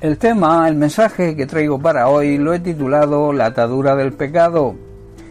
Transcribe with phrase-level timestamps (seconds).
[0.00, 4.76] El tema, el mensaje que traigo para hoy lo he titulado La atadura del pecado.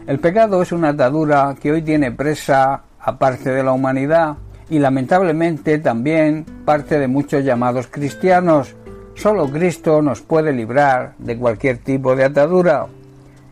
[0.06, 4.36] El pecado es una atadura que hoy tiene presa a parte de la humanidad
[4.70, 8.76] y lamentablemente también parte de muchos llamados cristianos.
[9.16, 12.88] Solo Cristo nos puede librar de cualquier tipo de atadura.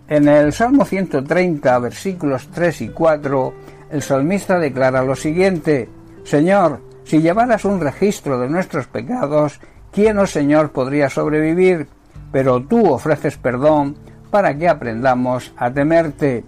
[0.09, 3.53] En el Salmo 130, versículos 3 y 4,
[3.91, 5.87] el salmista declara lo siguiente,
[6.25, 9.61] Señor, si llevaras un registro de nuestros pecados,
[9.95, 11.87] ¿quién, oh Señor, podría sobrevivir?
[12.31, 13.95] Pero tú ofreces perdón
[14.29, 16.43] para que aprendamos a temerte.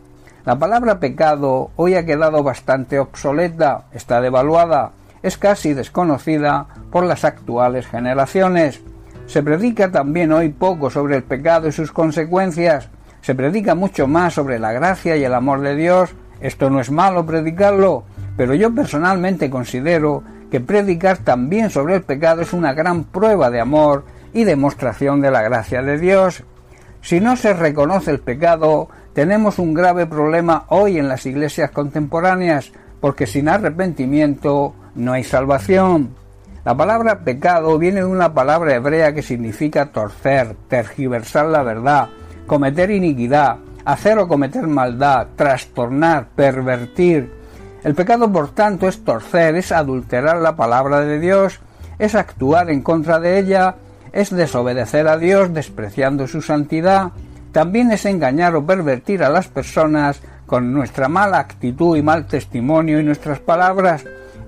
[0.45, 4.91] La palabra pecado hoy ha quedado bastante obsoleta, está devaluada,
[5.23, 8.81] es casi desconocida por las actuales generaciones.
[9.27, 12.89] Se predica también hoy poco sobre el pecado y sus consecuencias,
[13.21, 16.11] se predica mucho más sobre la gracia y el amor de Dios.
[16.39, 18.03] Esto no es malo predicarlo,
[18.37, 23.59] pero yo personalmente considero que predicar también sobre el pecado es una gran prueba de
[23.59, 26.43] amor y demostración de la gracia de Dios.
[27.01, 32.71] Si no se reconoce el pecado, tenemos un grave problema hoy en las iglesias contemporáneas,
[33.01, 36.15] porque sin arrepentimiento no hay salvación.
[36.63, 42.09] La palabra pecado viene de una palabra hebrea que significa torcer, tergiversar la verdad,
[42.45, 47.36] cometer iniquidad, hacer o cometer maldad, trastornar, pervertir,
[47.87, 51.61] el pecado, por tanto, es torcer, es adulterar la palabra de Dios,
[51.97, 53.75] es actuar en contra de ella,
[54.11, 57.11] es desobedecer a Dios despreciando su santidad,
[57.53, 62.99] también es engañar o pervertir a las personas con nuestra mala actitud y mal testimonio
[62.99, 64.03] y nuestras palabras,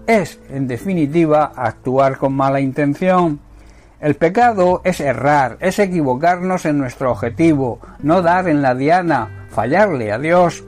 [0.06, 3.40] es, en definitiva, actuar con mala intención.
[4.02, 10.12] El pecado es errar, es equivocarnos en nuestro objetivo, no dar en la diana, fallarle
[10.12, 10.66] a Dios,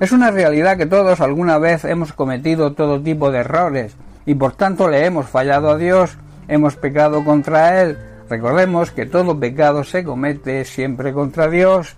[0.00, 4.54] es una realidad que todos alguna vez hemos cometido todo tipo de errores y por
[4.54, 6.16] tanto le hemos fallado a Dios,
[6.48, 7.98] hemos pecado contra Él.
[8.28, 11.96] Recordemos que todo pecado se comete siempre contra Dios.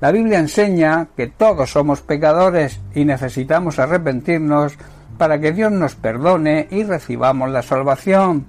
[0.00, 4.74] La Biblia enseña que todos somos pecadores y necesitamos arrepentirnos
[5.16, 8.46] para que Dios nos perdone y recibamos la salvación.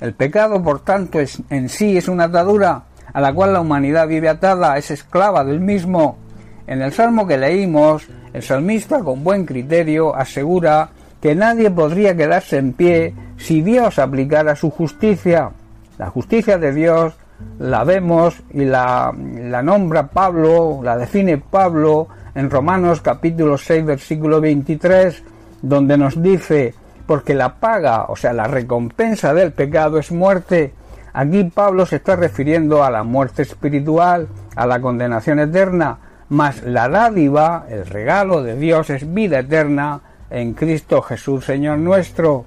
[0.00, 4.08] El pecado, por tanto, es, en sí es una atadura a la cual la humanidad
[4.08, 6.18] vive atada, es esclava del mismo.
[6.66, 12.58] En el salmo que leímos, el salmista con buen criterio asegura que nadie podría quedarse
[12.58, 15.50] en pie si Dios aplicara su justicia.
[15.98, 17.14] La justicia de Dios
[17.58, 24.40] la vemos y la, la nombra Pablo, la define Pablo en Romanos capítulo 6 versículo
[24.40, 25.22] 23,
[25.62, 26.74] donde nos dice,
[27.06, 30.72] porque la paga, o sea, la recompensa del pecado es muerte.
[31.12, 35.98] Aquí Pablo se está refiriendo a la muerte espiritual, a la condenación eterna,
[36.30, 42.46] mas la dádiva, el regalo de Dios es vida eterna en Cristo Jesús Señor nuestro.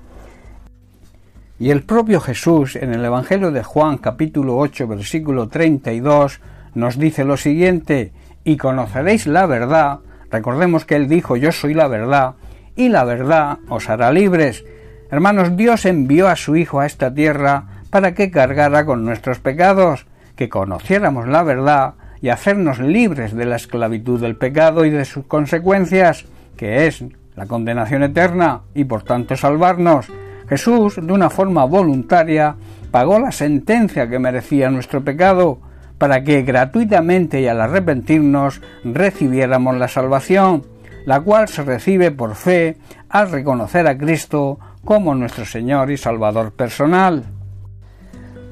[1.59, 6.39] Y el propio Jesús en el Evangelio de Juan capítulo 8 versículo 32
[6.75, 8.13] nos dice lo siguiente,
[8.45, 9.99] y conoceréis la verdad,
[10.31, 12.35] recordemos que él dijo yo soy la verdad,
[12.77, 14.63] y la verdad os hará libres.
[15.11, 20.07] Hermanos, Dios envió a su Hijo a esta tierra para que cargara con nuestros pecados,
[20.37, 25.25] que conociéramos la verdad y hacernos libres de la esclavitud del pecado y de sus
[25.25, 26.23] consecuencias,
[26.55, 27.03] que es
[27.35, 30.07] la condenación eterna, y por tanto salvarnos.
[30.47, 32.55] Jesús, de una forma voluntaria,
[32.91, 35.59] pagó la sentencia que merecía nuestro pecado,
[35.97, 40.63] para que gratuitamente y al arrepentirnos recibiéramos la salvación,
[41.05, 42.77] la cual se recibe por fe
[43.09, 47.25] al reconocer a Cristo como nuestro Señor y Salvador personal.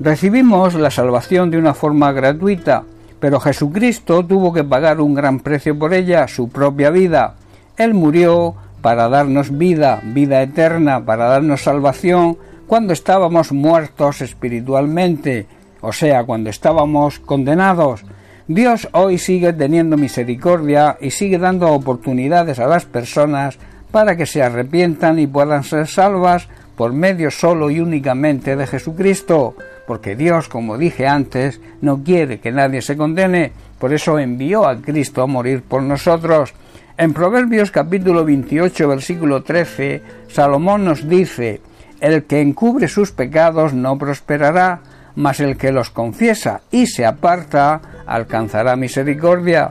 [0.01, 2.83] Recibimos la salvación de una forma gratuita,
[3.21, 7.35] pero Jesucristo tuvo que pagar un gran precio por ella, su propia vida.
[7.77, 15.45] Él murió para darnos vida, vida eterna, para darnos salvación cuando estábamos muertos espiritualmente,
[15.81, 18.03] o sea, cuando estábamos condenados.
[18.47, 23.59] Dios hoy sigue teniendo misericordia y sigue dando oportunidades a las personas
[23.91, 26.47] para que se arrepientan y puedan ser salvas
[26.81, 29.53] por medio solo y únicamente de Jesucristo
[29.85, 34.81] porque Dios, como dije antes, no quiere que nadie se condene, por eso envió a
[34.81, 36.55] Cristo a morir por nosotros.
[36.97, 41.61] En Proverbios capítulo 28 versículo 13, Salomón nos dice,
[41.99, 44.79] El que encubre sus pecados no prosperará,
[45.13, 49.69] mas el que los confiesa y se aparta alcanzará misericordia.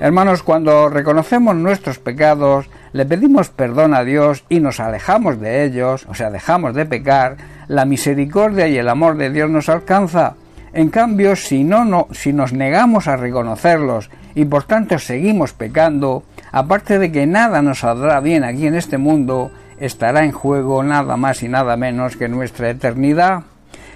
[0.00, 6.06] Hermanos, cuando reconocemos nuestros pecados, le pedimos perdón a Dios y nos alejamos de ellos,
[6.08, 7.36] o sea, dejamos de pecar,
[7.68, 10.34] la misericordia y el amor de Dios nos alcanza.
[10.72, 16.24] En cambio, si no, no si nos negamos a reconocerlos y por tanto seguimos pecando,
[16.52, 19.50] aparte de que nada nos saldrá bien aquí en este mundo,
[19.80, 23.42] estará en juego nada más y nada menos que nuestra eternidad.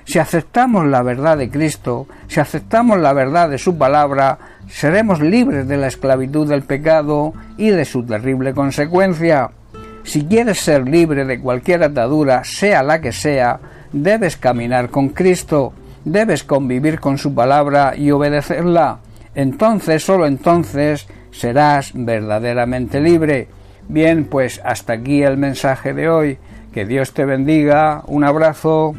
[0.05, 4.38] Si aceptamos la verdad de Cristo, si aceptamos la verdad de su palabra,
[4.69, 9.50] seremos libres de la esclavitud del pecado y de su terrible consecuencia.
[10.05, 13.61] Si quieres ser libre de cualquier atadura, sea la que sea,
[13.93, 15.73] debes caminar con Cristo,
[16.05, 18.99] debes convivir con su palabra y obedecerla.
[19.35, 23.49] Entonces, solo entonces, serás verdaderamente libre.
[23.88, 26.38] Bien, pues hasta aquí el mensaje de hoy.
[26.73, 28.03] Que Dios te bendiga.
[28.06, 28.94] Un abrazo.